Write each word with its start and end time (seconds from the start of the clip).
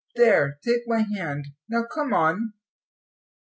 There, 0.15 0.57
take 0.63 0.87
my 0.87 1.01
hand; 1.03 1.49
now 1.69 1.83
come 1.83 2.11
on." 2.11 2.53